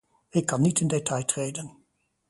[0.29, 1.77] Ik kan niet in detail treden.